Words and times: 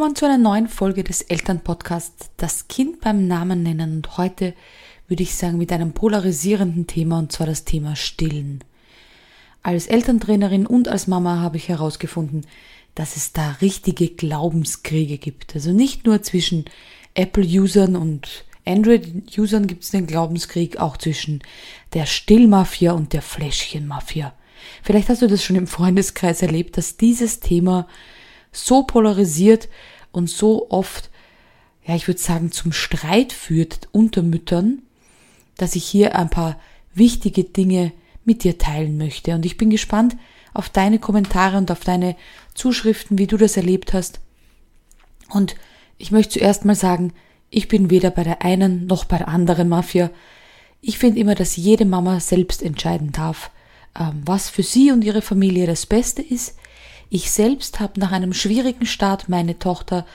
willkommen 0.00 0.16
zu 0.16 0.24
einer 0.24 0.38
neuen 0.38 0.66
Folge 0.66 1.04
des 1.04 1.20
Elternpodcasts 1.20 2.30
Das 2.38 2.68
Kind 2.68 3.02
beim 3.02 3.28
Namen 3.28 3.62
nennen 3.62 3.96
und 3.96 4.16
heute 4.16 4.54
würde 5.08 5.22
ich 5.22 5.34
sagen 5.34 5.58
mit 5.58 5.70
einem 5.72 5.92
polarisierenden 5.92 6.86
Thema 6.86 7.18
und 7.18 7.32
zwar 7.32 7.46
das 7.46 7.64
Thema 7.64 7.96
Stillen. 7.96 8.64
Als 9.62 9.88
Elterntrainerin 9.88 10.64
und 10.66 10.88
als 10.88 11.06
Mama 11.06 11.40
habe 11.40 11.58
ich 11.58 11.68
herausgefunden, 11.68 12.46
dass 12.94 13.16
es 13.16 13.34
da 13.34 13.58
richtige 13.60 14.08
Glaubenskriege 14.08 15.18
gibt. 15.18 15.54
Also 15.54 15.70
nicht 15.70 16.06
nur 16.06 16.22
zwischen 16.22 16.64
Apple-Usern 17.12 17.94
und 17.94 18.46
Android-Usern 18.64 19.66
gibt 19.66 19.84
es 19.84 19.90
den 19.90 20.06
Glaubenskrieg, 20.06 20.78
auch 20.78 20.96
zwischen 20.96 21.42
der 21.92 22.06
Stillmafia 22.06 22.92
und 22.92 23.12
der 23.12 23.20
Fläschchenmafia. 23.20 24.32
Vielleicht 24.82 25.10
hast 25.10 25.20
du 25.20 25.26
das 25.26 25.44
schon 25.44 25.56
im 25.56 25.66
Freundeskreis 25.66 26.40
erlebt, 26.40 26.78
dass 26.78 26.96
dieses 26.96 27.40
Thema 27.40 27.86
so 28.52 28.82
polarisiert 28.82 29.68
und 30.12 30.28
so 30.28 30.70
oft, 30.70 31.10
ja, 31.84 31.94
ich 31.94 32.08
würde 32.08 32.20
sagen, 32.20 32.52
zum 32.52 32.72
Streit 32.72 33.32
führt 33.32 33.88
unter 33.92 34.22
Müttern, 34.22 34.82
dass 35.56 35.76
ich 35.76 35.84
hier 35.84 36.16
ein 36.16 36.30
paar 36.30 36.58
wichtige 36.94 37.44
Dinge 37.44 37.92
mit 38.24 38.44
dir 38.44 38.58
teilen 38.58 38.98
möchte. 38.98 39.34
Und 39.34 39.46
ich 39.46 39.56
bin 39.56 39.70
gespannt 39.70 40.16
auf 40.52 40.68
deine 40.68 40.98
Kommentare 40.98 41.56
und 41.56 41.70
auf 41.70 41.80
deine 41.80 42.16
Zuschriften, 42.54 43.18
wie 43.18 43.26
du 43.26 43.36
das 43.36 43.56
erlebt 43.56 43.92
hast. 43.92 44.20
Und 45.28 45.54
ich 45.98 46.10
möchte 46.10 46.38
zuerst 46.38 46.64
mal 46.64 46.74
sagen, 46.74 47.12
ich 47.50 47.68
bin 47.68 47.90
weder 47.90 48.10
bei 48.10 48.24
der 48.24 48.42
einen 48.42 48.86
noch 48.86 49.04
bei 49.04 49.18
der 49.18 49.28
anderen 49.28 49.68
Mafia. 49.68 50.10
Ich 50.80 50.98
finde 50.98 51.20
immer, 51.20 51.34
dass 51.34 51.56
jede 51.56 51.84
Mama 51.84 52.20
selbst 52.20 52.62
entscheiden 52.62 53.12
darf, 53.12 53.50
ähm, 53.98 54.22
was 54.24 54.48
für 54.48 54.62
sie 54.62 54.92
und 54.92 55.04
ihre 55.04 55.22
Familie 55.22 55.66
das 55.66 55.86
Beste 55.86 56.22
ist. 56.22 56.56
Ich 57.10 57.32
selbst 57.32 57.80
habe 57.80 57.98
nach 57.98 58.12
einem 58.12 58.32
schwierigen 58.32 58.86
Start 58.86 59.28
meine 59.28 59.58
Tochter 59.58 60.06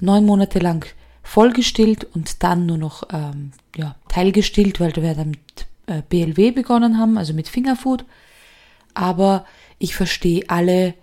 neun 0.00 0.26
Monate 0.26 0.58
lang 0.58 0.84
vollgestillt 1.22 2.04
und 2.04 2.42
dann 2.42 2.66
nur 2.66 2.76
noch 2.76 3.04
ähm, 3.10 3.52
ja, 3.74 3.96
teilgestillt, 4.08 4.78
weil 4.78 4.94
wir 4.96 5.14
dann 5.14 5.30
mit 5.30 5.66
äh, 5.86 6.02
BLW 6.08 6.50
begonnen 6.50 6.98
haben, 6.98 7.16
also 7.16 7.32
mit 7.32 7.48
Fingerfood. 7.48 8.04
Aber 8.92 9.46
ich 9.78 9.94
verstehe 9.94 10.44
alle, 10.48 10.94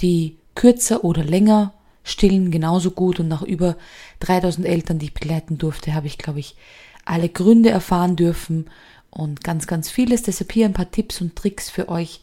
die 0.00 0.36
kürzer 0.56 1.04
oder 1.04 1.22
länger 1.22 1.72
stillen, 2.02 2.50
genauso 2.50 2.90
gut. 2.90 3.20
Und 3.20 3.28
nach 3.28 3.42
über 3.42 3.76
3000 4.20 4.66
Eltern, 4.66 4.98
die 4.98 5.06
ich 5.06 5.14
begleiten 5.14 5.58
durfte, 5.58 5.94
habe 5.94 6.08
ich, 6.08 6.18
glaube 6.18 6.40
ich, 6.40 6.56
alle 7.04 7.28
Gründe 7.28 7.70
erfahren 7.70 8.16
dürfen 8.16 8.68
und 9.10 9.44
ganz, 9.44 9.68
ganz 9.68 9.90
vieles. 9.90 10.22
Deshalb 10.22 10.50
hier 10.50 10.66
ein 10.66 10.72
paar 10.72 10.90
Tipps 10.90 11.20
und 11.20 11.36
Tricks 11.36 11.70
für 11.70 11.88
euch, 11.88 12.20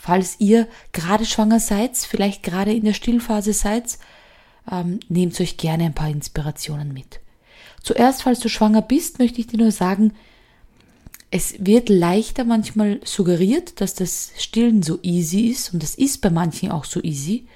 falls 0.00 0.36
ihr 0.38 0.66
gerade 0.92 1.26
schwanger 1.26 1.60
seid, 1.60 1.96
vielleicht 1.96 2.42
gerade 2.42 2.72
in 2.72 2.84
der 2.84 2.94
Stillphase 2.94 3.52
seid, 3.52 3.98
ähm, 4.70 5.00
nehmt 5.08 5.38
euch 5.40 5.58
gerne 5.58 5.84
ein 5.84 5.94
paar 5.94 6.08
Inspirationen 6.08 6.94
mit. 6.94 7.20
Zuerst, 7.82 8.22
falls 8.22 8.40
du 8.40 8.48
schwanger 8.48 8.80
bist, 8.80 9.18
möchte 9.18 9.40
ich 9.40 9.46
dir 9.46 9.58
nur 9.58 9.72
sagen, 9.72 10.14
es 11.30 11.54
wird 11.58 11.90
leichter 11.90 12.44
manchmal 12.44 13.00
suggeriert, 13.04 13.80
dass 13.82 13.94
das 13.94 14.32
Stillen 14.38 14.82
so 14.82 14.98
easy 15.02 15.48
ist 15.48 15.74
und 15.74 15.82
das 15.82 15.94
ist 15.94 16.22
bei 16.22 16.30
manchen 16.30 16.72
auch 16.72 16.86
so 16.86 17.02
easy. 17.02 17.46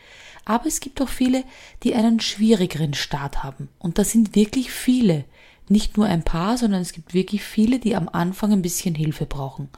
Aber 0.44 0.66
es 0.66 0.80
gibt 0.80 1.00
auch 1.00 1.08
viele, 1.08 1.44
die 1.82 1.94
einen 1.94 2.20
schwierigeren 2.20 2.92
Start 2.92 3.42
haben. 3.42 3.70
Und 3.78 3.96
das 3.98 4.10
sind 4.10 4.36
wirklich 4.36 4.70
viele. 4.70 5.24
Nicht 5.70 5.96
nur 5.96 6.04
ein 6.04 6.22
paar, 6.22 6.58
sondern 6.58 6.82
es 6.82 6.92
gibt 6.92 7.14
wirklich 7.14 7.42
viele, 7.42 7.78
die 7.78 7.96
am 7.96 8.10
Anfang 8.10 8.52
ein 8.52 8.60
bisschen 8.60 8.94
Hilfe 8.94 9.24
brauchen. 9.24 9.70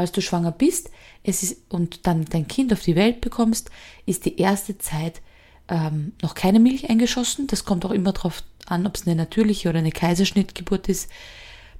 Falls 0.00 0.12
du 0.12 0.22
schwanger 0.22 0.52
bist 0.52 0.88
es 1.22 1.42
ist, 1.42 1.58
und 1.68 2.06
dann 2.06 2.24
dein 2.24 2.48
Kind 2.48 2.72
auf 2.72 2.80
die 2.80 2.96
Welt 2.96 3.20
bekommst, 3.20 3.70
ist 4.06 4.24
die 4.24 4.38
erste 4.38 4.78
Zeit 4.78 5.20
ähm, 5.68 6.12
noch 6.22 6.34
keine 6.34 6.58
Milch 6.58 6.88
eingeschossen. 6.88 7.46
Das 7.48 7.66
kommt 7.66 7.84
auch 7.84 7.90
immer 7.90 8.14
darauf 8.14 8.42
an, 8.64 8.86
ob 8.86 8.96
es 8.96 9.06
eine 9.06 9.14
natürliche 9.14 9.68
oder 9.68 9.80
eine 9.80 9.92
Kaiserschnittgeburt 9.92 10.88
ist. 10.88 11.10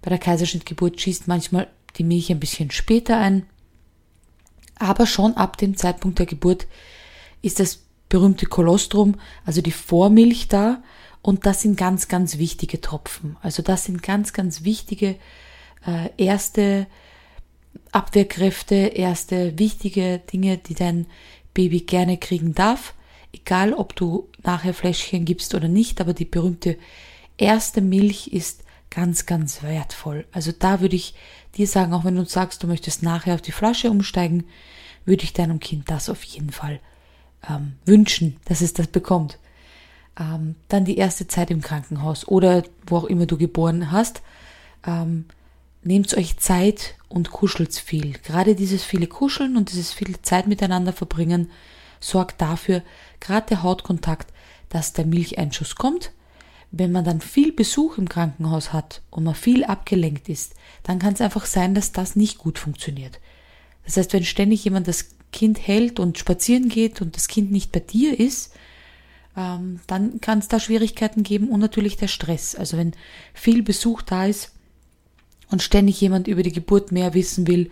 Bei 0.03 0.11
der 0.11 0.19
Kaiserschnittgeburt 0.19 1.01
schießt 1.01 1.29
manchmal 1.29 1.69
die 1.97 2.05
Milch 2.05 2.31
ein 2.31 2.41
bisschen 2.41 2.71
später 2.71 3.17
ein. 3.17 3.47
Aber 4.75 5.07
schon 5.07 5.33
ab 5.39 5.57
dem 5.57 5.75
Zeitpunkt 5.79 6.19
der 6.19 6.27
Geburt 6.27 6.67
ist 7.41 7.59
das 7.59 7.85
berühmte 8.11 8.45
Kolostrum, 8.45 9.15
also 9.47 9.63
die 9.63 9.73
Vormilch 9.73 10.49
da. 10.49 10.83
Und 11.23 11.47
das 11.47 11.63
sind 11.63 11.79
ganz, 11.79 12.09
ganz 12.09 12.37
wichtige 12.37 12.83
Tropfen. 12.83 13.39
Also 13.41 13.63
das 13.63 13.85
sind 13.85 14.03
ganz, 14.03 14.35
ganz 14.35 14.63
wichtige 14.63 15.17
äh, 15.87 16.11
erste 16.19 16.87
Abwehrkräfte, 17.93 18.75
erste 18.75 19.59
wichtige 19.59 20.19
Dinge, 20.33 20.59
die 20.59 20.75
dein 20.75 21.07
Baby 21.55 21.81
gerne 21.81 22.19
kriegen 22.19 22.55
darf. 22.55 22.95
Egal, 23.33 23.73
ob 23.73 23.95
du 23.97 24.29
nachher 24.43 24.75
Fläschchen 24.75 25.25
gibst 25.25 25.55
oder 25.55 25.69
nicht, 25.69 26.01
aber 26.01 26.15
die 26.15 26.25
berühmte 26.25 26.77
erste 27.37 27.81
Milch 27.81 28.29
ist 28.29 28.65
ganz, 28.91 29.27
ganz 29.27 29.63
wertvoll. 29.63 30.27
Also 30.33 30.53
da 30.57 30.81
würde 30.81 30.97
ich 30.97 31.15
dir 31.57 31.67
sagen, 31.67 31.93
auch 31.95 32.05
wenn 32.05 32.17
du 32.17 32.25
sagst, 32.25 32.63
du 32.63 32.67
möchtest 32.67 33.03
nachher 33.03 33.35
auf 33.35 33.43
die 33.43 33.53
Flasche 33.53 33.91
umsteigen, 33.91 34.45
würde 35.05 35.25
ich 35.25 35.33
deinem 35.33 35.61
Kind 35.61 35.91
das 35.91 36.09
auf 36.09 36.23
jeden 36.25 36.51
Fall 36.51 36.81
ähm, 37.49 37.75
wünschen, 37.85 38.37
dass 38.45 38.61
es 38.61 38.75
das 38.75 38.89
bekommt. 38.89 39.39
Ähm, 40.19 40.57
dann 40.69 40.85
die 40.85 40.99
erste 40.99 41.27
Zeit 41.29 41.51
im 41.51 41.61
Krankenhaus 41.61 42.27
oder 42.27 42.65
wo 42.87 42.99
auch 42.99 43.05
immer 43.05 43.27
du 43.27 43.39
geboren 43.39 43.91
hast. 43.91 44.23
Ähm, 44.87 45.27
nehmt 45.83 46.15
euch 46.17 46.39
Zeit 46.39 46.95
und 47.09 47.31
kuschelt 47.31 47.75
viel. 47.75 48.13
Gerade 48.23 48.55
dieses 48.55 48.85
viele 48.85 49.07
Kuscheln 49.07 49.57
und 49.57 49.73
dieses 49.73 49.93
viele 49.93 50.21
Zeit 50.23 50.47
miteinander 50.47 50.93
verbringen 50.93 51.51
sorgt 52.01 52.41
dafür, 52.41 52.83
gerade 53.21 53.47
der 53.49 53.63
Hautkontakt, 53.63 54.33
dass 54.69 54.93
der 54.93 55.07
Milcheinschuss 55.07 55.75
kommt 55.75 56.13
wenn 56.73 56.93
man 56.93 57.05
dann 57.05 57.21
viel 57.21 57.53
Besuch 57.53 57.99
im 57.99 58.09
Krankenhaus 58.09 58.73
hat 58.73 59.03
und 59.11 59.25
man 59.25 59.35
viel 59.35 59.65
abgelenkt 59.65 60.29
ist, 60.29 60.55
dann 60.83 60.99
kann 60.99 61.15
es 61.15 61.21
einfach 61.21 61.47
sein, 61.47 61.75
dass 61.75 61.93
das 61.93 62.17
nicht 62.17 62.39
gut 62.39 62.59
funktioniert. 62.59 63.19
Das 63.85 63.97
heißt, 63.97 64.13
wenn 64.13 64.25
ständig 64.25 64.65
jemand 64.65 64.87
das 64.87 65.17
Kind 65.33 65.67
hält 65.67 65.99
und 65.99 66.19
spazieren 66.19 66.69
geht 66.69 67.01
und 67.01 67.17
das 67.17 67.29
Kind 67.29 67.51
nicht 67.51 67.73
bei 67.73 67.81
dir 67.81 68.19
ist, 68.19 68.53
ähm, 69.37 69.81
dann 69.87 70.21
kann 70.21 70.39
es 70.39 70.49
da 70.49 70.61
Schwierigkeiten 70.61 71.23
geben 71.23 71.49
und 71.49 71.61
natürlich 71.61 71.97
der 71.97 72.09
Stress. 72.09 72.55
Also 72.55 72.77
wenn 72.77 72.93
viel 73.35 73.63
Besuch 73.63 74.03
da 74.03 74.27
ist 74.27 74.53
und 75.51 75.63
ständig 75.63 76.01
jemand 76.01 76.29
über 76.29 76.43
die 76.43 76.53
Geburt 76.53 76.93
mehr 76.93 77.15
wissen 77.15 77.47
will 77.47 77.71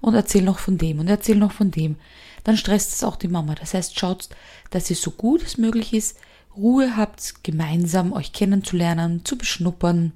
und 0.00 0.14
erzählt 0.14 0.44
noch 0.44 0.58
von 0.58 0.78
dem 0.78 0.98
und 0.98 1.08
erzählt 1.08 1.38
noch 1.38 1.52
von 1.52 1.70
dem, 1.70 1.96
dann 2.44 2.56
stresst 2.56 2.92
es 2.92 3.04
auch 3.04 3.16
die 3.16 3.28
Mama. 3.28 3.54
Das 3.54 3.74
heißt, 3.74 3.98
schaut, 3.98 4.28
dass 4.70 4.90
es 4.90 5.00
so 5.00 5.10
gut 5.10 5.42
es 5.42 5.56
möglich 5.56 5.94
ist, 5.94 6.18
Ruhe 6.56 6.96
habt, 6.96 7.42
gemeinsam 7.42 8.12
euch 8.12 8.32
kennenzulernen, 8.32 9.24
zu 9.24 9.36
beschnuppern, 9.36 10.12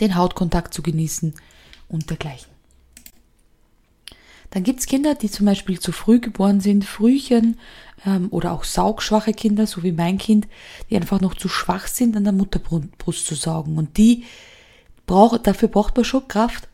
den 0.00 0.16
Hautkontakt 0.16 0.72
zu 0.72 0.82
genießen 0.82 1.34
und 1.88 2.08
dergleichen. 2.10 2.54
Dann 4.50 4.62
gibt's 4.62 4.86
Kinder, 4.86 5.16
die 5.16 5.30
zum 5.30 5.46
Beispiel 5.46 5.80
zu 5.80 5.90
früh 5.90 6.20
geboren 6.20 6.60
sind, 6.60 6.84
Frühchen 6.84 7.58
ähm, 8.06 8.28
oder 8.30 8.52
auch 8.52 8.62
saugschwache 8.62 9.32
Kinder, 9.32 9.66
so 9.66 9.82
wie 9.82 9.90
mein 9.90 10.16
Kind, 10.16 10.46
die 10.88 10.96
einfach 10.96 11.20
noch 11.20 11.34
zu 11.34 11.48
schwach 11.48 11.88
sind, 11.88 12.16
an 12.16 12.22
der 12.22 12.32
Mutterbrust 12.32 13.26
zu 13.26 13.34
saugen. 13.34 13.76
Und 13.76 13.96
die 13.96 14.24
braucht, 15.06 15.46
dafür 15.46 15.68
braucht 15.68 15.96
man 15.96 16.04
schon 16.04 16.28
Kraft. 16.28 16.68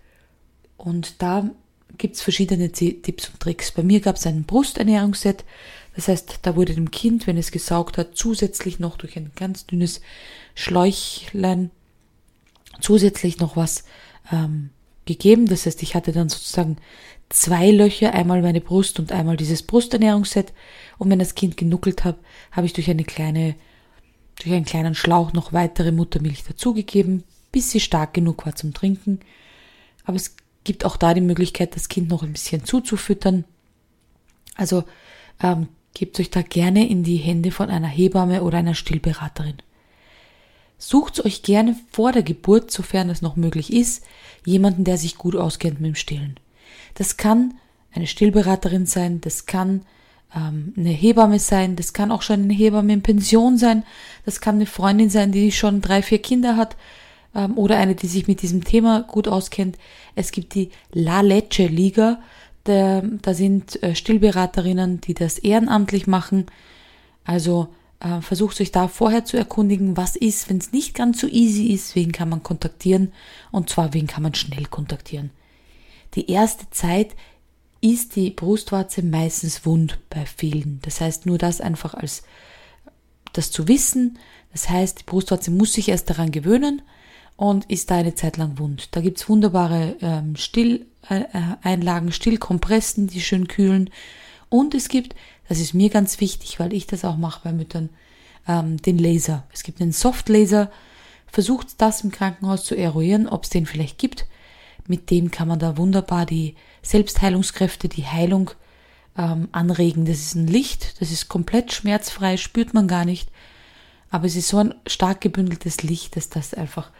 Und 0.76 1.20
da 1.22 1.50
gibt's 1.98 2.22
verschiedene 2.22 2.72
Tipps 2.72 3.28
und 3.28 3.40
Tricks. 3.40 3.72
Bei 3.72 3.82
mir 3.82 4.00
gab's 4.00 4.26
ein 4.26 4.44
Brusternährungsset, 4.44 5.44
das 5.96 6.08
heißt, 6.08 6.38
da 6.42 6.56
wurde 6.56 6.74
dem 6.74 6.90
Kind, 6.90 7.26
wenn 7.26 7.36
es 7.36 7.50
gesaugt 7.50 7.98
hat, 7.98 8.10
zusätzlich 8.14 8.78
noch 8.78 8.96
durch 8.96 9.16
ein 9.16 9.32
ganz 9.34 9.66
dünnes 9.66 10.00
Schläuchlein 10.54 11.70
zusätzlich 12.80 13.38
noch 13.38 13.56
was 13.56 13.84
ähm, 14.32 14.70
gegeben. 15.04 15.46
Das 15.46 15.66
heißt, 15.66 15.82
ich 15.82 15.94
hatte 15.94 16.12
dann 16.12 16.28
sozusagen 16.28 16.76
zwei 17.28 17.70
Löcher, 17.70 18.14
einmal 18.14 18.42
meine 18.42 18.60
Brust 18.60 18.98
und 18.98 19.12
einmal 19.12 19.36
dieses 19.36 19.62
Brusternährungsset. 19.62 20.52
Und 20.98 21.10
wenn 21.10 21.18
das 21.18 21.34
Kind 21.34 21.56
genuckelt 21.56 22.04
hat, 22.04 22.16
habe 22.52 22.66
ich 22.66 22.72
durch 22.72 22.88
eine 22.88 23.04
kleine, 23.04 23.54
durch 24.42 24.54
einen 24.54 24.64
kleinen 24.64 24.94
Schlauch 24.94 25.32
noch 25.32 25.52
weitere 25.52 25.92
Muttermilch 25.92 26.44
dazugegeben, 26.44 27.24
bis 27.52 27.70
sie 27.70 27.80
stark 27.80 28.14
genug 28.14 28.46
war 28.46 28.54
zum 28.54 28.74
Trinken. 28.74 29.20
Aber 30.04 30.16
es 30.16 30.36
gibt 30.64 30.84
auch 30.84 30.96
da 30.96 31.14
die 31.14 31.20
Möglichkeit, 31.20 31.74
das 31.76 31.88
Kind 31.88 32.08
noch 32.08 32.22
ein 32.22 32.32
bisschen 32.32 32.64
zuzufüttern. 32.64 33.44
Also 34.56 34.84
ähm, 35.42 35.68
Gebt 35.94 36.20
euch 36.20 36.30
da 36.30 36.42
gerne 36.42 36.88
in 36.88 37.02
die 37.02 37.16
Hände 37.16 37.50
von 37.50 37.68
einer 37.68 37.88
Hebamme 37.88 38.42
oder 38.42 38.58
einer 38.58 38.74
Stillberaterin. 38.74 39.56
Sucht 40.78 41.24
euch 41.24 41.42
gerne 41.42 41.76
vor 41.90 42.12
der 42.12 42.22
Geburt, 42.22 42.70
sofern 42.70 43.10
es 43.10 43.22
noch 43.22 43.36
möglich 43.36 43.72
ist, 43.72 44.04
jemanden, 44.46 44.84
der 44.84 44.96
sich 44.96 45.18
gut 45.18 45.36
auskennt 45.36 45.80
mit 45.80 45.88
dem 45.88 45.94
Stillen. 45.96 46.38
Das 46.94 47.16
kann 47.16 47.54
eine 47.92 48.06
Stillberaterin 48.06 48.86
sein, 48.86 49.20
das 49.20 49.46
kann 49.46 49.82
ähm, 50.34 50.72
eine 50.76 50.90
Hebamme 50.90 51.38
sein, 51.38 51.76
das 51.76 51.92
kann 51.92 52.12
auch 52.12 52.22
schon 52.22 52.44
eine 52.44 52.54
Hebamme 52.54 52.92
in 52.92 53.02
Pension 53.02 53.58
sein, 53.58 53.84
das 54.24 54.40
kann 54.40 54.54
eine 54.54 54.66
Freundin 54.66 55.10
sein, 55.10 55.32
die 55.32 55.52
schon 55.52 55.82
drei, 55.82 56.02
vier 56.02 56.22
Kinder 56.22 56.56
hat 56.56 56.76
ähm, 57.34 57.56
oder 57.58 57.78
eine, 57.78 57.94
die 57.94 58.06
sich 58.06 58.26
mit 58.28 58.42
diesem 58.42 58.64
Thema 58.64 59.02
gut 59.02 59.28
auskennt. 59.28 59.78
Es 60.14 60.32
gibt 60.32 60.54
die 60.54 60.70
La 60.92 61.20
Leche 61.20 61.66
Liga, 61.66 62.20
da, 62.64 63.02
da 63.22 63.34
sind 63.34 63.82
äh, 63.82 63.94
Stillberaterinnen, 63.94 65.00
die 65.00 65.14
das 65.14 65.38
ehrenamtlich 65.38 66.06
machen. 66.06 66.46
Also 67.24 67.68
Äh, 68.02 68.22
versucht 68.22 68.58
euch 68.62 68.72
da 68.72 68.88
vorher 68.88 69.26
zu 69.26 69.36
erkundigen, 69.36 69.94
was 69.94 70.16
ist, 70.16 70.48
wenn 70.48 70.56
es 70.56 70.72
nicht 70.72 70.94
ganz 70.94 71.20
so 71.20 71.26
easy 71.26 71.66
ist, 71.66 71.94
wen 71.94 72.12
kann 72.12 72.30
man 72.30 72.42
kontaktieren 72.42 73.12
und 73.52 73.68
zwar 73.68 73.92
wen 73.92 74.06
kann 74.06 74.22
man 74.22 74.32
schnell 74.32 74.64
kontaktieren. 74.64 75.30
Die 76.14 76.30
erste 76.30 76.64
Zeit 76.70 77.14
ist 77.82 78.16
die 78.16 78.30
Brustwarze 78.30 79.02
meistens 79.02 79.66
wund 79.66 79.98
bei 80.08 80.24
vielen. 80.24 80.78
Das 80.80 81.02
heißt, 81.02 81.26
nur 81.26 81.36
das 81.36 81.60
einfach 81.60 81.92
als 81.92 82.22
das 83.34 83.50
zu 83.50 83.68
wissen. 83.68 84.18
Das 84.52 84.70
heißt, 84.70 85.00
die 85.00 85.04
Brustwarze 85.04 85.50
muss 85.50 85.74
sich 85.74 85.90
erst 85.90 86.08
daran 86.08 86.30
gewöhnen 86.30 86.80
und 87.40 87.64
ist 87.70 87.90
da 87.90 87.96
eine 87.96 88.14
Zeit 88.14 88.36
lang 88.36 88.58
wund. 88.58 88.94
Da 88.94 89.00
gibt's 89.00 89.26
wunderbare 89.26 89.96
ähm, 90.02 90.36
Stilleinlagen, 90.36 92.08
äh, 92.10 92.12
Stillkompressen, 92.12 93.06
die 93.06 93.22
schön 93.22 93.48
kühlen. 93.48 93.88
Und 94.50 94.74
es 94.74 94.88
gibt, 94.88 95.14
das 95.48 95.58
ist 95.58 95.72
mir 95.72 95.88
ganz 95.88 96.20
wichtig, 96.20 96.60
weil 96.60 96.74
ich 96.74 96.86
das 96.86 97.02
auch 97.02 97.16
mache 97.16 97.40
bei 97.42 97.52
Müttern, 97.54 97.88
ähm, 98.46 98.76
den 98.76 98.98
Laser. 98.98 99.44
Es 99.54 99.62
gibt 99.62 99.80
einen 99.80 99.92
Softlaser. 99.92 100.70
Versucht 101.28 101.80
das 101.80 102.02
im 102.02 102.10
Krankenhaus 102.10 102.64
zu 102.64 102.74
eruieren, 102.74 103.26
ob 103.26 103.44
es 103.44 103.48
den 103.48 103.64
vielleicht 103.64 103.96
gibt. 103.96 104.26
Mit 104.86 105.10
dem 105.10 105.30
kann 105.30 105.48
man 105.48 105.58
da 105.58 105.78
wunderbar 105.78 106.26
die 106.26 106.56
Selbstheilungskräfte, 106.82 107.88
die 107.88 108.06
Heilung 108.06 108.50
ähm, 109.16 109.48
anregen. 109.52 110.04
Das 110.04 110.18
ist 110.18 110.34
ein 110.34 110.46
Licht, 110.46 111.00
das 111.00 111.10
ist 111.10 111.30
komplett 111.30 111.72
schmerzfrei, 111.72 112.36
spürt 112.36 112.74
man 112.74 112.86
gar 112.86 113.06
nicht. 113.06 113.30
Aber 114.10 114.26
es 114.26 114.36
ist 114.36 114.48
so 114.48 114.58
ein 114.58 114.74
stark 114.86 115.22
gebündeltes 115.22 115.82
Licht, 115.82 116.16
dass 116.16 116.28
das 116.28 116.52
einfach 116.52 116.90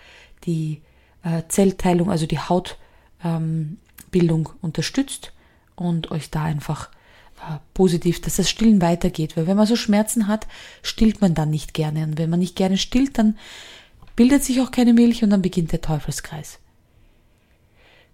die 0.44 0.82
äh, 1.22 1.42
Zellteilung, 1.48 2.10
also 2.10 2.26
die 2.26 2.38
Hautbildung 2.38 3.78
ähm, 4.12 4.58
unterstützt 4.60 5.32
und 5.76 6.10
euch 6.10 6.30
da 6.30 6.44
einfach 6.44 6.90
äh, 7.40 7.58
positiv, 7.74 8.20
dass 8.20 8.36
das 8.36 8.50
Stillen 8.50 8.82
weitergeht. 8.82 9.36
Weil 9.36 9.46
wenn 9.46 9.56
man 9.56 9.66
so 9.66 9.76
Schmerzen 9.76 10.26
hat, 10.26 10.46
stillt 10.82 11.20
man 11.20 11.34
dann 11.34 11.50
nicht 11.50 11.74
gerne. 11.74 12.04
Und 12.04 12.18
wenn 12.18 12.30
man 12.30 12.40
nicht 12.40 12.56
gerne 12.56 12.76
stillt, 12.76 13.18
dann 13.18 13.38
bildet 14.16 14.44
sich 14.44 14.60
auch 14.60 14.70
keine 14.70 14.92
Milch 14.92 15.22
und 15.22 15.30
dann 15.30 15.42
beginnt 15.42 15.72
der 15.72 15.80
Teufelskreis. 15.80 16.58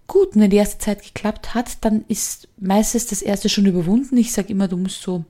Gut, 0.07 0.35
und 0.35 0.41
wenn 0.41 0.49
die 0.49 0.57
erste 0.57 0.77
Zeit 0.77 1.03
geklappt 1.03 1.53
hat, 1.53 1.83
dann 1.83 2.05
ist 2.07 2.47
meistens 2.57 3.07
das 3.07 3.21
erste 3.21 3.49
schon 3.49 3.65
überwunden. 3.65 4.15
Ich 4.15 4.31
sage 4.31 4.53
immer, 4.53 4.69
du 4.69 4.77
musst 4.77 5.01
so 5.01 5.25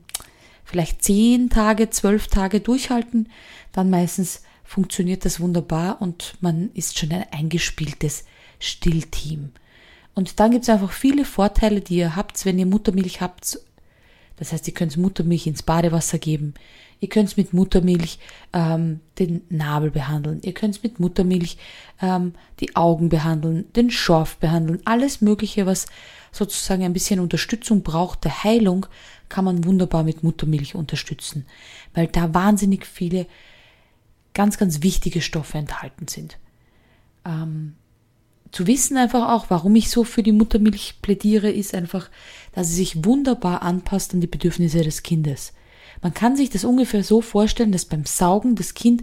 vielleicht 0.64 1.04
zehn 1.04 1.50
Tage, 1.50 1.90
zwölf 1.90 2.28
Tage 2.28 2.60
durchhalten. 2.60 3.30
Dann 3.72 3.90
meistens 3.90 4.44
funktioniert 4.68 5.24
das 5.24 5.40
wunderbar 5.40 6.02
und 6.02 6.36
man 6.42 6.70
ist 6.74 7.00
schon 7.00 7.12
ein 7.14 7.26
eingespieltes 7.32 8.26
Stillteam. 8.60 9.52
Und 10.14 10.42
dann 10.42 10.52
gibt 10.52 10.64
es 10.64 10.70
einfach 10.70 10.92
viele 10.92 11.24
Vorteile, 11.24 11.80
die 11.80 11.96
ihr 11.96 12.18
habt, 12.18 12.46
wenn 12.46 12.60
ihr 12.60 12.66
Muttermilch 12.66 13.22
habt. 13.22 13.60
Das 14.36 14.52
heißt, 14.52 14.68
ihr 14.68 14.74
könnt 14.74 14.98
Muttermilch 14.98 15.48
ins 15.48 15.64
Badewasser 15.64 16.18
geben. 16.18 16.54
Ihr 17.00 17.08
könnt 17.08 17.38
mit 17.38 17.54
Muttermilch 17.54 18.20
ähm, 18.52 19.00
den 19.20 19.44
Nabel 19.50 19.90
behandeln. 19.90 20.42
Ihr 20.44 20.54
könnt 20.54 20.84
mit 20.84 21.00
Muttermilch 21.00 21.58
ähm, 22.02 22.34
die 22.60 22.76
Augen 22.76 23.08
behandeln, 23.08 23.72
den 23.74 23.90
Schorf 23.90 24.36
behandeln. 24.36 24.82
Alles 24.84 25.22
Mögliche, 25.22 25.66
was 25.66 25.86
sozusagen 26.34 26.84
ein 26.84 26.94
bisschen 26.94 27.22
Unterstützung 27.22 27.84
braucht, 27.84 28.26
der 28.26 28.44
Heilung, 28.44 28.86
kann 29.30 29.46
man 29.46 29.64
wunderbar 29.64 30.04
mit 30.04 30.24
Muttermilch 30.24 30.76
unterstützen, 30.76 31.46
weil 31.94 32.08
da 32.08 32.34
wahnsinnig 32.34 32.86
viele 32.86 33.28
ganz, 34.38 34.60
ganz 34.60 34.84
wichtige 34.84 35.22
Stoffe 35.22 35.58
enthalten 35.58 36.08
sind. 36.08 36.38
Ähm, 37.26 37.74
zu 38.52 38.68
wissen 38.68 38.96
einfach 38.96 39.30
auch, 39.30 39.48
warum 39.50 39.76
ich 39.76 39.90
so 39.90 40.04
für 40.04 40.22
die 40.22 40.32
Muttermilch 40.32 41.02
plädiere, 41.02 41.50
ist 41.50 41.74
einfach, 41.74 42.12
dass 42.52 42.68
sie 42.68 42.76
sich 42.76 43.04
wunderbar 43.04 43.64
anpasst 43.64 44.14
an 44.14 44.22
die 44.22 44.28
Bedürfnisse 44.28 44.84
des 44.84 45.02
Kindes. 45.02 45.54
Man 46.04 46.14
kann 46.14 46.36
sich 46.36 46.52
das 46.52 46.66
ungefähr 46.66 47.04
so 47.04 47.22
vorstellen, 47.22 47.72
dass 47.72 47.86
beim 47.86 48.06
Saugen 48.06 48.54
das 48.54 48.76
Kind 48.76 49.02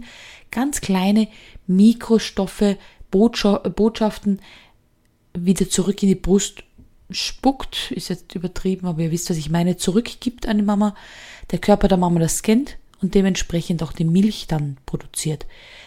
ganz 0.51 0.79
kleine 0.79 1.27
Mikrostoffe, 1.67 2.77
Botschaften 3.11 4.39
wieder 5.33 5.69
zurück 5.69 6.01
in 6.01 6.07
die 6.07 6.15
Brust 6.15 6.63
spuckt, 7.11 7.91
ist 7.91 8.07
jetzt 8.07 8.33
übertrieben, 8.35 8.87
aber 8.87 9.01
ihr 9.01 9.11
wisst, 9.11 9.29
was 9.29 9.37
ich 9.37 9.49
meine, 9.49 9.75
zurückgibt 9.75 10.47
an 10.47 10.59
die 10.59 10.63
Mama, 10.63 10.95
der 11.51 11.59
Körper 11.59 11.89
der 11.89 11.97
Mama 11.97 12.21
das 12.21 12.37
scannt 12.37 12.77
und 13.01 13.15
dementsprechend 13.15 13.83
auch 13.83 13.91
die 13.91 14.05
Milch 14.05 14.47
dann 14.47 14.77
produziert. 14.85 15.45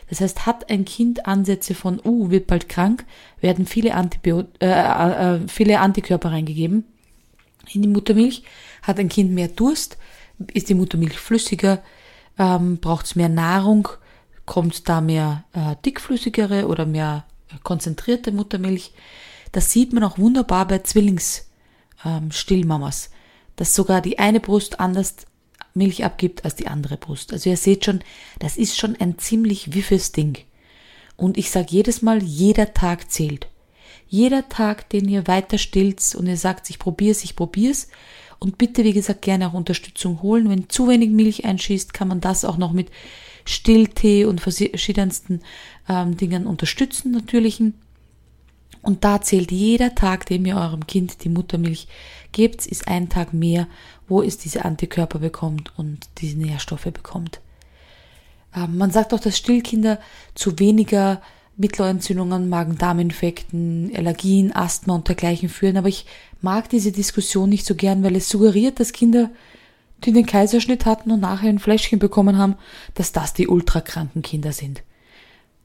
Das 0.08 0.20
heißt, 0.20 0.46
hat 0.46 0.70
ein 0.70 0.84
Kind 0.84 1.26
Ansätze 1.26 1.74
von, 1.74 2.00
uh, 2.04 2.30
wird 2.30 2.46
bald 2.46 2.68
krank, 2.68 3.04
werden 3.40 3.66
viele, 3.66 3.94
Antibiot 3.94 4.46
äh, 4.60 4.68
äh, 4.68 5.36
äh, 5.36 5.40
viele 5.48 5.80
Antikörper 5.80 6.30
reingegeben 6.30 6.84
in 7.72 7.82
die 7.82 7.88
Muttermilch, 7.88 8.42
hat 8.82 8.98
ein 8.98 9.08
Kind 9.08 9.32
mehr 9.32 9.48
Durst, 9.48 9.96
ist 10.52 10.68
die 10.68 10.74
Muttermilch 10.74 11.18
flüssiger, 11.18 11.82
ähm, 12.38 12.78
braucht 12.78 13.06
es 13.06 13.16
mehr 13.16 13.28
Nahrung, 13.28 13.88
kommt 14.46 14.88
da 14.88 15.00
mehr 15.00 15.44
äh, 15.52 15.74
dickflüssigere 15.84 16.68
oder 16.68 16.86
mehr 16.86 17.24
konzentrierte 17.62 18.32
Muttermilch. 18.32 18.92
Das 19.52 19.70
sieht 19.72 19.92
man 19.92 20.02
auch 20.04 20.18
wunderbar 20.18 20.66
bei 20.66 20.78
Zwillingsstillmamas, 20.78 23.06
ähm, 23.06 23.12
dass 23.56 23.74
sogar 23.74 24.00
die 24.00 24.18
eine 24.18 24.40
Brust 24.40 24.80
anders 24.80 25.16
Milch 25.78 26.04
abgibt 26.04 26.44
als 26.44 26.56
die 26.56 26.66
andere 26.66 26.96
Brust. 26.96 27.32
Also 27.32 27.48
ihr 27.48 27.56
seht 27.56 27.84
schon, 27.84 28.00
das 28.38 28.56
ist 28.56 28.76
schon 28.76 28.96
ein 28.96 29.18
ziemlich 29.18 29.74
wiffes 29.74 30.12
Ding. 30.12 30.38
Und 31.16 31.38
ich 31.38 31.50
sage 31.50 31.68
jedes 31.70 32.02
Mal, 32.02 32.22
jeder 32.22 32.74
Tag 32.74 33.10
zählt. 33.10 33.48
Jeder 34.08 34.48
Tag, 34.48 34.88
den 34.90 35.08
ihr 35.08 35.26
weiter 35.26 35.58
stillt 35.58 36.14
und 36.14 36.26
ihr 36.26 36.36
sagt, 36.36 36.70
ich 36.70 36.78
probier's, 36.78 37.24
ich 37.24 37.36
probier's. 37.36 37.88
Und 38.38 38.56
bitte, 38.56 38.84
wie 38.84 38.92
gesagt, 38.92 39.22
gerne 39.22 39.48
auch 39.48 39.54
Unterstützung 39.54 40.22
holen. 40.22 40.48
Wenn 40.48 40.68
zu 40.68 40.88
wenig 40.88 41.10
Milch 41.10 41.44
einschießt, 41.44 41.92
kann 41.92 42.08
man 42.08 42.20
das 42.20 42.44
auch 42.44 42.56
noch 42.56 42.72
mit 42.72 42.90
Stilltee 43.44 44.24
und 44.26 44.40
verschiedensten 44.40 45.40
ähm, 45.88 46.16
Dingen 46.16 46.46
unterstützen, 46.46 47.10
natürlichen. 47.10 47.74
Und 48.88 49.04
da 49.04 49.20
zählt 49.20 49.52
jeder 49.52 49.94
Tag, 49.94 50.24
dem 50.24 50.46
ihr 50.46 50.56
eurem 50.56 50.86
Kind 50.86 51.22
die 51.22 51.28
Muttermilch 51.28 51.88
gebt, 52.32 52.64
ist 52.64 52.88
ein 52.88 53.10
Tag 53.10 53.34
mehr, 53.34 53.66
wo 54.08 54.22
es 54.22 54.38
diese 54.38 54.64
Antikörper 54.64 55.18
bekommt 55.18 55.74
und 55.76 56.08
diese 56.22 56.38
Nährstoffe 56.38 56.90
bekommt. 56.90 57.42
Ähm, 58.56 58.78
man 58.78 58.90
sagt 58.90 59.12
auch, 59.12 59.20
dass 59.20 59.36
Stillkinder 59.36 59.98
zu 60.34 60.58
weniger 60.58 61.20
Mittelohrentzündungen, 61.58 62.48
Magen-Darm-Infekten, 62.48 63.92
Allergien, 63.94 64.56
Asthma 64.56 64.94
und 64.94 65.06
dergleichen 65.06 65.50
führen, 65.50 65.76
aber 65.76 65.88
ich 65.88 66.06
mag 66.40 66.70
diese 66.70 66.90
Diskussion 66.90 67.50
nicht 67.50 67.66
so 67.66 67.74
gern, 67.74 68.02
weil 68.02 68.16
es 68.16 68.30
suggeriert, 68.30 68.80
dass 68.80 68.94
Kinder, 68.94 69.28
die 70.04 70.14
den 70.14 70.24
Kaiserschnitt 70.24 70.86
hatten 70.86 71.10
und 71.10 71.20
nachher 71.20 71.50
ein 71.50 71.58
Fläschchen 71.58 71.98
bekommen 71.98 72.38
haben, 72.38 72.56
dass 72.94 73.12
das 73.12 73.34
die 73.34 73.48
ultrakranken 73.48 74.22
Kinder 74.22 74.52
sind. 74.52 74.82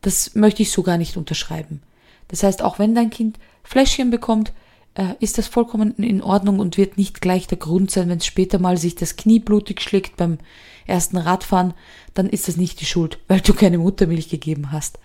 Das 0.01 0.36
möchte 0.36 0.62
ich 0.62 0.71
so 0.71 0.83
gar 0.83 0.98
nicht 0.98 1.15
unterschreiben. 1.15 1.81
Das 2.27 2.44
heißt, 2.44 2.62
auch 2.62 2.80
wenn 2.80 2.96
dein 2.96 3.10
Kind 3.10 3.39
Fläschchen 3.63 4.10
bekommt, 4.10 4.53
äh, 4.96 5.15
ist 5.20 5.38
das 5.38 5.48
vollkommen 5.48 5.96
in 5.96 6.22
Ordnung 6.22 6.60
und 6.60 6.77
wird 6.77 6.98
nicht 6.98 7.22
gleich 7.22 7.48
der 7.48 7.58
Grund 7.58 7.92
sein, 7.92 8.10
wenn 8.10 8.20
es 8.20 8.25
später 8.25 8.60
mal 8.60 8.77
sich 8.77 8.96
das 8.96 9.15
Knie 9.15 9.39
blutig 9.39 9.82
schlägt 9.82 10.18
beim 10.18 10.38
ersten 10.86 11.18
Radfahren, 11.18 11.74
dann 12.13 12.30
ist 12.30 12.48
das 12.48 12.58
nicht 12.58 12.82
die 12.82 12.86
Schuld, 12.86 13.20
weil 13.27 13.42
du 13.42 13.53
keine 13.53 13.77
Muttermilch 13.77 14.30
gegeben 14.30 14.72
hast. 14.72 15.00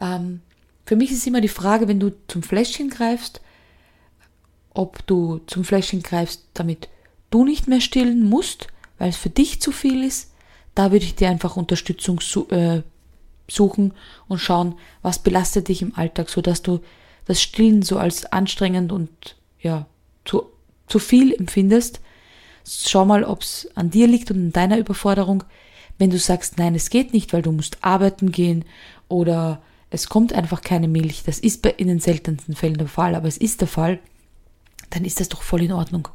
Ähm, 0.00 0.40
für 0.84 0.96
mich 0.96 1.10
ist 1.10 1.26
immer 1.26 1.40
die 1.40 1.48
Frage, 1.48 1.88
wenn 1.88 2.00
du 2.00 2.12
zum 2.28 2.42
Fläschchen 2.42 2.90
greifst, 2.90 3.40
ob 4.74 5.06
du 5.06 5.40
zum 5.46 5.64
Fläschchen 5.64 6.02
greifst, 6.02 6.46
damit 6.54 6.88
du 7.30 7.44
nicht 7.44 7.68
mehr 7.68 7.80
stillen 7.80 8.24
musst, 8.24 8.68
weil 8.98 9.10
es 9.10 9.16
für 9.16 9.30
dich 9.30 9.60
zu 9.60 9.72
viel 9.72 10.04
ist. 10.04 10.32
Da 10.74 10.92
würde 10.92 11.04
ich 11.04 11.14
dir 11.14 11.28
einfach 11.28 11.56
Unterstützung 11.56 12.20
äh, 12.50 12.82
suchen 13.48 13.92
und 14.28 14.38
schauen, 14.38 14.74
was 15.02 15.18
belastet 15.18 15.68
dich 15.68 15.82
im 15.82 15.94
Alltag, 15.96 16.28
so 16.28 16.40
dass 16.40 16.62
du 16.62 16.80
das 17.24 17.42
Stillen 17.42 17.82
so 17.82 17.98
als 17.98 18.26
anstrengend 18.26 18.92
und 18.92 19.36
ja 19.60 19.86
zu, 20.24 20.44
zu 20.86 20.98
viel 20.98 21.34
empfindest. 21.34 22.00
Schau 22.66 23.04
mal, 23.04 23.24
ob 23.24 23.42
es 23.42 23.68
an 23.74 23.90
dir 23.90 24.06
liegt 24.06 24.30
und 24.30 24.38
an 24.38 24.52
deiner 24.52 24.78
Überforderung. 24.78 25.44
Wenn 25.96 26.10
du 26.10 26.18
sagst, 26.18 26.58
nein, 26.58 26.74
es 26.74 26.90
geht 26.90 27.12
nicht, 27.12 27.32
weil 27.32 27.42
du 27.42 27.50
musst 27.50 27.78
arbeiten 27.82 28.30
gehen 28.30 28.64
oder 29.08 29.62
es 29.90 30.08
kommt 30.08 30.32
einfach 30.32 30.60
keine 30.60 30.86
Milch, 30.86 31.22
das 31.24 31.38
ist 31.38 31.62
bei 31.62 31.70
in 31.70 31.88
den 31.88 32.00
seltensten 32.00 32.54
Fällen 32.54 32.76
der 32.76 32.88
Fall, 32.88 33.14
aber 33.14 33.26
es 33.26 33.38
ist 33.38 33.62
der 33.62 33.68
Fall, 33.68 33.98
dann 34.90 35.04
ist 35.04 35.18
das 35.20 35.30
doch 35.30 35.42
voll 35.42 35.62
in 35.62 35.72
Ordnung. 35.72 36.08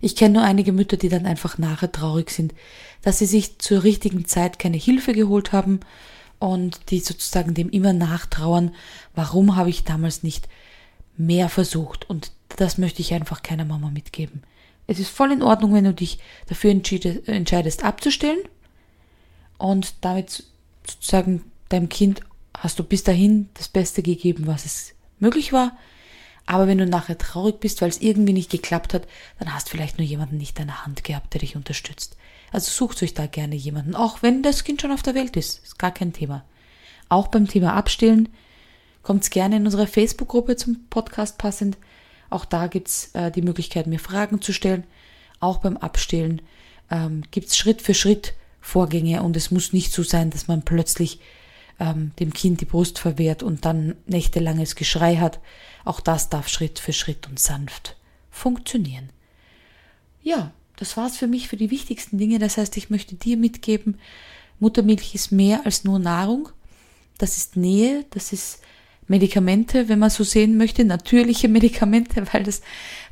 Ich 0.00 0.16
kenne 0.16 0.34
nur 0.34 0.42
einige 0.42 0.72
Mütter, 0.72 0.96
die 0.96 1.08
dann 1.08 1.26
einfach 1.26 1.58
nachher 1.58 1.90
traurig 1.90 2.30
sind, 2.30 2.54
dass 3.02 3.18
sie 3.18 3.26
sich 3.26 3.58
zur 3.58 3.84
richtigen 3.84 4.24
Zeit 4.24 4.58
keine 4.58 4.76
Hilfe 4.76 5.12
geholt 5.12 5.52
haben 5.52 5.80
und 6.42 6.90
die 6.90 6.98
sozusagen 6.98 7.54
dem 7.54 7.70
immer 7.70 7.92
nachtrauern, 7.92 8.74
warum 9.14 9.54
habe 9.54 9.70
ich 9.70 9.84
damals 9.84 10.24
nicht 10.24 10.48
mehr 11.16 11.48
versucht 11.48 12.10
und 12.10 12.32
das 12.56 12.78
möchte 12.78 13.00
ich 13.00 13.14
einfach 13.14 13.44
keiner 13.44 13.64
Mama 13.64 13.90
mitgeben. 13.90 14.42
Es 14.88 14.98
ist 14.98 15.10
voll 15.10 15.30
in 15.30 15.42
Ordnung, 15.42 15.72
wenn 15.72 15.84
du 15.84 15.94
dich 15.94 16.18
dafür 16.48 16.72
entscheidest 16.72 17.84
abzustellen 17.84 18.40
und 19.56 19.94
damit 20.00 20.42
sozusagen 20.84 21.44
deinem 21.68 21.88
Kind 21.88 22.22
hast 22.58 22.80
du 22.80 22.82
bis 22.82 23.04
dahin 23.04 23.48
das 23.54 23.68
Beste 23.68 24.02
gegeben, 24.02 24.48
was 24.48 24.64
es 24.64 24.94
möglich 25.20 25.52
war. 25.52 25.76
Aber 26.44 26.66
wenn 26.66 26.78
du 26.78 26.86
nachher 26.86 27.18
traurig 27.18 27.60
bist, 27.60 27.80
weil 27.82 27.88
es 27.88 28.02
irgendwie 28.02 28.32
nicht 28.32 28.50
geklappt 28.50 28.94
hat, 28.94 29.06
dann 29.38 29.54
hast 29.54 29.70
vielleicht 29.70 29.98
nur 29.98 30.06
jemanden 30.06 30.38
nicht 30.38 30.58
an 30.58 30.66
der 30.66 30.84
Hand 30.84 31.04
gehabt, 31.04 31.34
der 31.34 31.40
dich 31.40 31.54
unterstützt. 31.54 32.16
Also 32.52 32.70
sucht 32.70 33.02
euch 33.02 33.14
da 33.14 33.26
gerne 33.26 33.54
jemanden, 33.54 33.94
auch 33.94 34.22
wenn 34.22 34.42
das 34.42 34.62
Kind 34.62 34.82
schon 34.82 34.92
auf 34.92 35.02
der 35.02 35.14
Welt 35.14 35.36
ist. 35.36 35.64
Ist 35.64 35.78
gar 35.78 35.90
kein 35.90 36.12
Thema. 36.12 36.44
Auch 37.08 37.28
beim 37.28 37.48
Thema 37.48 37.74
Abstillen 37.74 38.28
kommt 39.02 39.28
gerne 39.30 39.56
in 39.56 39.64
unsere 39.64 39.86
Facebook-Gruppe 39.86 40.56
zum 40.56 40.86
Podcast 40.88 41.38
passend. 41.38 41.78
Auch 42.30 42.44
da 42.44 42.66
gibt's 42.66 43.10
äh, 43.14 43.30
die 43.30 43.42
Möglichkeit, 43.42 43.86
mir 43.86 43.98
Fragen 43.98 44.40
zu 44.40 44.52
stellen. 44.52 44.84
Auch 45.40 45.58
beim 45.58 45.76
Abstillen 45.76 46.42
ähm, 46.90 47.22
gibt's 47.30 47.56
Schritt 47.56 47.82
für 47.82 47.94
Schritt 47.94 48.34
Vorgänge 48.60 49.22
und 49.22 49.36
es 49.36 49.50
muss 49.50 49.72
nicht 49.72 49.92
so 49.92 50.04
sein, 50.04 50.30
dass 50.30 50.46
man 50.46 50.62
plötzlich 50.62 51.18
ähm, 51.80 52.12
dem 52.20 52.32
Kind 52.32 52.60
die 52.60 52.64
Brust 52.64 52.98
verwehrt 52.98 53.42
und 53.42 53.64
dann 53.64 53.96
nächtelanges 54.06 54.76
Geschrei 54.76 55.16
hat. 55.16 55.40
Auch 55.84 56.00
das 56.00 56.28
darf 56.28 56.48
Schritt 56.48 56.78
für 56.78 56.92
Schritt 56.92 57.28
und 57.28 57.40
sanft 57.40 57.96
funktionieren. 58.30 59.10
Ja, 60.22 60.52
das 60.82 60.96
war's 60.96 61.16
für 61.16 61.28
mich 61.28 61.46
für 61.46 61.56
die 61.56 61.70
wichtigsten 61.70 62.18
Dinge. 62.18 62.40
Das 62.40 62.56
heißt, 62.56 62.76
ich 62.76 62.90
möchte 62.90 63.14
dir 63.14 63.36
mitgeben, 63.36 64.00
Muttermilch 64.58 65.14
ist 65.14 65.30
mehr 65.30 65.64
als 65.64 65.84
nur 65.84 66.00
Nahrung. 66.00 66.48
Das 67.18 67.36
ist 67.36 67.56
Nähe, 67.56 68.04
das 68.10 68.32
ist 68.32 68.58
Medikamente, 69.06 69.88
wenn 69.88 70.00
man 70.00 70.10
so 70.10 70.24
sehen 70.24 70.56
möchte, 70.56 70.84
natürliche 70.84 71.46
Medikamente, 71.46 72.26
weil 72.32 72.42
das 72.42 72.62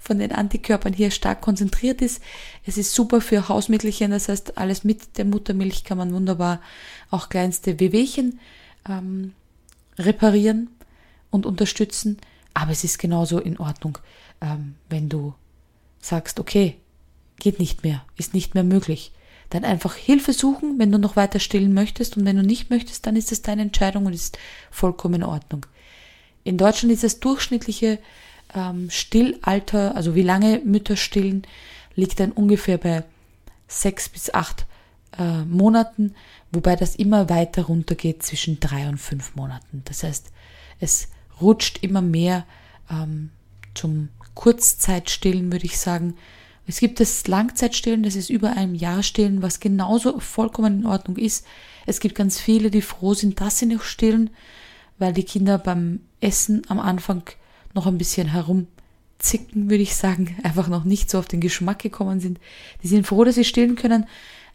von 0.00 0.18
den 0.18 0.32
Antikörpern 0.32 0.92
hier 0.92 1.12
stark 1.12 1.42
konzentriert 1.42 2.02
ist. 2.02 2.20
Es 2.66 2.76
ist 2.76 2.92
super 2.92 3.20
für 3.20 3.48
Hausmittelchen, 3.48 4.10
das 4.10 4.28
heißt, 4.28 4.58
alles 4.58 4.82
mit 4.82 5.16
der 5.16 5.24
Muttermilch 5.24 5.84
kann 5.84 5.98
man 5.98 6.12
wunderbar 6.12 6.60
auch 7.08 7.28
kleinste 7.28 7.78
Wehwehchen 7.78 8.40
ähm, 8.88 9.32
reparieren 9.96 10.70
und 11.30 11.46
unterstützen. 11.46 12.18
Aber 12.52 12.72
es 12.72 12.82
ist 12.82 12.98
genauso 12.98 13.38
in 13.38 13.58
Ordnung, 13.58 13.98
ähm, 14.40 14.74
wenn 14.88 15.08
du 15.08 15.34
sagst, 16.00 16.40
okay, 16.40 16.76
geht 17.40 17.58
nicht 17.58 17.82
mehr, 17.82 18.04
ist 18.16 18.34
nicht 18.34 18.54
mehr 18.54 18.64
möglich. 18.64 19.12
Dann 19.50 19.64
einfach 19.64 19.96
Hilfe 19.96 20.32
suchen, 20.32 20.78
wenn 20.78 20.92
du 20.92 20.98
noch 20.98 21.16
weiter 21.16 21.40
stillen 21.40 21.74
möchtest 21.74 22.16
und 22.16 22.24
wenn 22.24 22.36
du 22.36 22.42
nicht 22.42 22.70
möchtest, 22.70 23.06
dann 23.06 23.16
ist 23.16 23.32
es 23.32 23.42
deine 23.42 23.62
Entscheidung 23.62 24.06
und 24.06 24.12
ist 24.12 24.38
vollkommen 24.70 25.16
in 25.16 25.24
Ordnung. 25.24 25.66
In 26.44 26.56
Deutschland 26.56 26.92
ist 26.92 27.02
das 27.02 27.18
durchschnittliche 27.18 27.98
ähm, 28.54 28.88
Stillalter, 28.90 29.96
also 29.96 30.14
wie 30.14 30.22
lange 30.22 30.60
Mütter 30.64 30.96
stillen, 30.96 31.42
liegt 31.96 32.20
dann 32.20 32.32
ungefähr 32.32 32.78
bei 32.78 33.04
sechs 33.66 34.08
bis 34.08 34.32
acht 34.32 34.66
äh, 35.18 35.44
Monaten, 35.44 36.14
wobei 36.52 36.76
das 36.76 36.94
immer 36.96 37.28
weiter 37.28 37.62
runtergeht 37.62 38.22
zwischen 38.22 38.60
drei 38.60 38.88
und 38.88 38.98
fünf 38.98 39.34
Monaten. 39.34 39.82
Das 39.84 40.02
heißt, 40.02 40.30
es 40.78 41.08
rutscht 41.40 41.82
immer 41.82 42.02
mehr 42.02 42.46
ähm, 42.90 43.30
zum 43.74 44.08
Kurzzeitstillen, 44.34 45.52
würde 45.52 45.66
ich 45.66 45.78
sagen. 45.78 46.14
Es 46.70 46.78
gibt 46.78 47.00
das 47.00 47.26
Langzeitstillen, 47.26 48.04
das 48.04 48.14
ist 48.14 48.30
über 48.30 48.52
einem 48.52 48.76
Jahr 48.76 49.02
stillen, 49.02 49.42
was 49.42 49.58
genauso 49.58 50.20
vollkommen 50.20 50.82
in 50.82 50.86
Ordnung 50.86 51.16
ist. 51.16 51.44
Es 51.84 51.98
gibt 51.98 52.14
ganz 52.14 52.38
viele, 52.38 52.70
die 52.70 52.80
froh 52.80 53.12
sind, 53.12 53.40
dass 53.40 53.58
sie 53.58 53.66
noch 53.66 53.82
stillen, 53.82 54.30
weil 54.96 55.12
die 55.12 55.24
Kinder 55.24 55.58
beim 55.58 55.98
Essen 56.20 56.62
am 56.68 56.78
Anfang 56.78 57.24
noch 57.74 57.88
ein 57.88 57.98
bisschen 57.98 58.28
herumzicken, 58.28 59.68
würde 59.68 59.82
ich 59.82 59.96
sagen, 59.96 60.36
einfach 60.44 60.68
noch 60.68 60.84
nicht 60.84 61.10
so 61.10 61.18
auf 61.18 61.26
den 61.26 61.40
Geschmack 61.40 61.80
gekommen 61.80 62.20
sind. 62.20 62.38
Die 62.84 62.88
sind 62.88 63.04
froh, 63.04 63.24
dass 63.24 63.34
sie 63.34 63.44
stillen 63.44 63.74
können, 63.74 64.06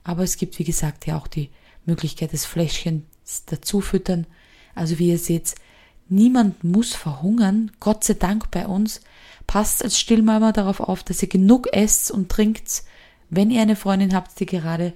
aber 0.06 0.24
es 0.24 0.38
gibt, 0.38 0.58
wie 0.58 0.64
gesagt, 0.64 1.08
ja 1.08 1.18
auch 1.18 1.28
die 1.28 1.50
Möglichkeit 1.86 2.32
des 2.32 2.46
Fläschchens 2.46 3.04
dazu 3.46 3.82
füttern. 3.82 4.26
Also 4.74 5.00
wie 5.00 5.10
ihr 5.10 5.20
seht, 5.20 5.54
niemand 6.08 6.64
muss 6.64 6.94
verhungern, 6.94 7.74
Gott 7.82 8.06
sei 8.06 8.14
Dank 8.14 8.52
bei 8.52 8.68
uns. 8.68 9.02
Passt 9.48 9.84
als 9.84 10.00
Stillmama 10.00 10.52
darauf 10.52 10.80
auf, 10.80 11.04
dass 11.04 11.22
ihr 11.22 11.30
genug 11.30 11.68
esst 11.72 12.12
und 12.12 12.30
trinkt. 12.30 12.84
Wenn 13.30 13.52
ihr 13.52 13.62
eine 13.62 13.76
Freundin 13.76 14.14
habt, 14.14 14.40
die 14.40 14.46
gerade 14.46 14.94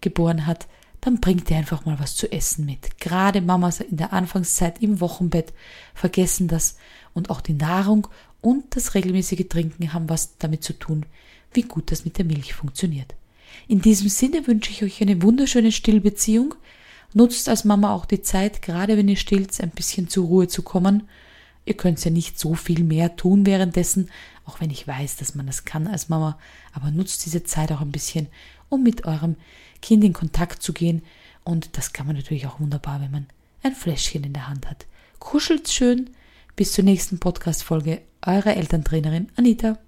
geboren 0.00 0.46
hat, 0.46 0.66
dann 1.00 1.20
bringt 1.20 1.50
ihr 1.50 1.58
einfach 1.58 1.84
mal 1.84 1.98
was 2.00 2.16
zu 2.16 2.32
essen 2.32 2.64
mit. 2.64 2.98
Gerade 2.98 3.42
Mamas 3.42 3.80
in 3.80 3.98
der 3.98 4.12
Anfangszeit 4.12 4.82
im 4.82 5.00
Wochenbett 5.00 5.52
vergessen 5.94 6.48
das 6.48 6.76
und 7.12 7.28
auch 7.28 7.42
die 7.42 7.52
Nahrung 7.52 8.08
und 8.40 8.76
das 8.76 8.94
regelmäßige 8.94 9.46
Trinken 9.48 9.92
haben 9.92 10.08
was 10.08 10.38
damit 10.38 10.64
zu 10.64 10.72
tun, 10.72 11.04
wie 11.52 11.62
gut 11.62 11.90
das 11.90 12.04
mit 12.04 12.16
der 12.18 12.24
Milch 12.24 12.54
funktioniert. 12.54 13.14
In 13.68 13.82
diesem 13.82 14.08
Sinne 14.08 14.46
wünsche 14.46 14.70
ich 14.70 14.82
euch 14.82 15.00
eine 15.02 15.22
wunderschöne 15.22 15.72
Stillbeziehung. 15.72 16.54
Nutzt 17.12 17.48
als 17.48 17.64
Mama 17.64 17.94
auch 17.94 18.06
die 18.06 18.22
Zeit, 18.22 18.62
gerade 18.62 18.96
wenn 18.96 19.08
ihr 19.08 19.16
stillt, 19.16 19.58
ein 19.60 19.70
bisschen 19.70 20.08
zur 20.08 20.26
Ruhe 20.26 20.48
zu 20.48 20.62
kommen. 20.62 21.08
Ihr 21.64 21.74
könnt 21.76 22.04
ja 22.04 22.10
nicht 22.10 22.38
so 22.38 22.54
viel 22.54 22.84
mehr 22.84 23.16
tun 23.16 23.46
währenddessen, 23.46 24.10
auch 24.44 24.60
wenn 24.60 24.70
ich 24.70 24.86
weiß, 24.86 25.16
dass 25.16 25.34
man 25.34 25.46
das 25.46 25.64
kann 25.64 25.86
als 25.86 26.08
Mama, 26.08 26.38
aber 26.72 26.90
nutzt 26.90 27.24
diese 27.24 27.44
Zeit 27.44 27.72
auch 27.72 27.80
ein 27.80 27.92
bisschen, 27.92 28.28
um 28.68 28.82
mit 28.82 29.06
eurem 29.06 29.36
Kind 29.80 30.04
in 30.04 30.12
Kontakt 30.12 30.62
zu 30.62 30.72
gehen. 30.72 31.02
Und 31.44 31.76
das 31.76 31.92
kann 31.92 32.06
man 32.06 32.16
natürlich 32.16 32.46
auch 32.46 32.60
wunderbar, 32.60 33.00
wenn 33.00 33.10
man 33.10 33.26
ein 33.62 33.74
Fläschchen 33.74 34.24
in 34.24 34.32
der 34.32 34.48
Hand 34.48 34.68
hat. 34.68 34.86
Kuschelt 35.18 35.68
schön. 35.68 36.10
Bis 36.56 36.72
zur 36.72 36.84
nächsten 36.84 37.18
Podcast-Folge. 37.18 38.02
Eure 38.24 38.54
Elterntrainerin 38.54 39.28
Anita. 39.36 39.78